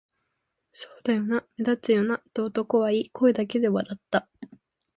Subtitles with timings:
[0.73, 4.27] 「そうだよな、目立つよな」と男は言い、声だけで笑った